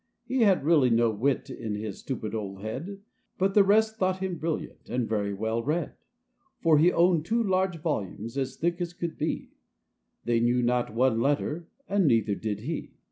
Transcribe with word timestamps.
He 0.25 0.39
had 0.41 0.65
really 0.65 0.89
no 0.89 1.11
wit 1.11 1.51
in 1.51 1.75
his 1.75 1.99
stupid 1.99 2.33
old 2.33 2.61
head, 2.61 3.01
But 3.37 3.53
the 3.53 3.63
rest 3.63 3.97
thought 3.97 4.17
him 4.17 4.39
brilliant, 4.39 4.89
and 4.89 5.07
very 5.07 5.31
well 5.31 5.61
read, 5.61 5.93
For 6.59 6.79
he 6.79 6.91
owned 6.91 7.23
two 7.23 7.43
large 7.43 7.77
volumes, 7.77 8.35
as 8.35 8.55
thick 8.55 8.81
as 8.81 8.93
could 8.93 9.15
be; 9.15 9.51
They 10.25 10.39
knew 10.39 10.63
not 10.63 10.91
one 10.91 11.21
letter— 11.21 11.67
and 11.87 12.07
neither 12.07 12.33
did 12.33 12.61
he. 12.61 12.93